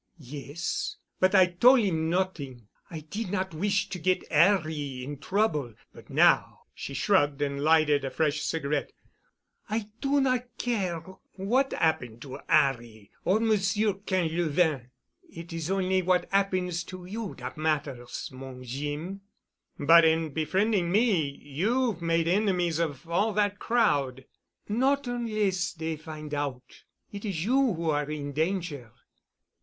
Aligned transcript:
"Yes. 0.17 0.95
But 1.19 1.35
I 1.35 1.45
tol' 1.45 1.75
'im 1.77 2.09
not'ing. 2.09 2.67
I 2.89 3.01
did 3.01 3.29
not 3.29 3.53
wish 3.53 3.87
to 3.89 3.99
get 3.99 4.23
'Arry 4.31 5.03
in 5.03 5.19
trouble. 5.19 5.75
But 5.93 6.09
now——," 6.09 6.61
she 6.73 6.95
shrugged 6.95 7.39
and 7.43 7.63
lighted 7.63 8.03
a 8.03 8.09
fresh 8.09 8.41
cigarette. 8.41 8.93
"I 9.69 9.89
do 9.99 10.19
not 10.19 10.57
care 10.57 10.95
about 10.95 11.19
what 11.33 11.73
'appen 11.75 12.19
to 12.21 12.39
'Arry 12.49 13.11
or 13.25 13.39
Monsieur 13.39 13.93
Quinlevin. 13.93 14.89
It 15.29 15.53
is 15.53 15.69
only 15.69 16.01
what 16.01 16.27
'appens 16.31 16.83
to 16.85 17.05
you 17.05 17.35
dat 17.37 17.55
matters, 17.55 18.31
mon 18.33 18.63
Jeem. 18.63 19.21
"But 19.77 20.03
in 20.03 20.31
befriending 20.33 20.91
me 20.91 21.29
you've 21.43 22.01
made 22.01 22.27
enemies 22.27 22.79
of 22.79 23.07
all 23.07 23.33
that 23.33 23.59
crowd——" 23.59 24.25
"Not 24.67 25.07
onless 25.07 25.73
dey 25.77 25.95
find 25.95 26.33
out. 26.33 26.85
It 27.11 27.23
is 27.23 27.45
you 27.45 27.75
who 27.75 27.91
are 27.91 28.09
in 28.09 28.31
danger. 28.33 28.93